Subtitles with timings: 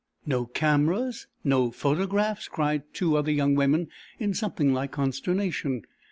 [0.25, 1.27] "No cameras!
[1.43, 5.83] No photographs?" cried two other young women, in something like consternation.